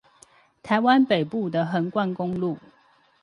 [0.63, 2.57] 臺灣北部的橫貫公路